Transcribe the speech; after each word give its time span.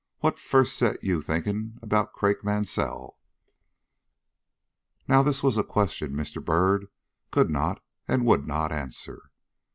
What 0.21 0.39
first 0.39 0.75
set 0.77 1.03
you 1.03 1.21
thinking 1.21 1.77
about 1.83 2.11
Craik 2.11 2.43
Mansell?" 2.43 3.19
Now, 5.07 5.21
this 5.21 5.43
was 5.43 5.59
a 5.59 5.63
question 5.63 6.13
Mr. 6.13 6.43
Byrd 6.43 6.87
could 7.29 7.51
not 7.51 7.83
and 8.07 8.25
would 8.25 8.47
not 8.47 8.71
answer. 8.71 9.29